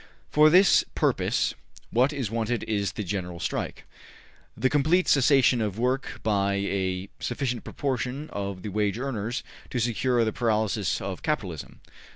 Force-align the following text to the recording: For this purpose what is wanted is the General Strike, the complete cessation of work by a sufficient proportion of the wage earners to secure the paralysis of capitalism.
For 0.31 0.49
this 0.49 0.83
purpose 0.95 1.53
what 1.91 2.11
is 2.11 2.31
wanted 2.31 2.63
is 2.63 2.93
the 2.93 3.03
General 3.03 3.39
Strike, 3.39 3.85
the 4.57 4.67
complete 4.67 5.07
cessation 5.07 5.61
of 5.61 5.77
work 5.77 6.21
by 6.23 6.55
a 6.55 7.09
sufficient 7.19 7.63
proportion 7.63 8.27
of 8.31 8.63
the 8.63 8.69
wage 8.69 8.97
earners 8.97 9.43
to 9.69 9.77
secure 9.77 10.25
the 10.25 10.33
paralysis 10.33 11.01
of 11.01 11.21
capitalism. 11.21 11.81